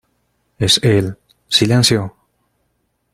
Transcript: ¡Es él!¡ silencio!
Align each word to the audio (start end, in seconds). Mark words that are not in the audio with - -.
¡Es 0.57 0.79
él!¡ 0.81 1.15
silencio! 1.47 2.15